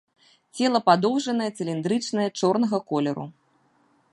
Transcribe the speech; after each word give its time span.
Цела 0.59 0.79
падоўжанае, 0.87 1.49
цыліндрычнае, 1.59 2.25
чорнага 2.41 2.77
колеру. 2.93 3.25